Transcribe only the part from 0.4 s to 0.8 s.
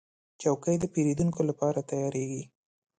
چوکۍ